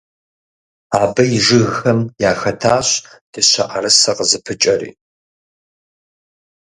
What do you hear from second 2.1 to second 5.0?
яхэтащ дыщэӀэрысэ къызыпыкӀэри.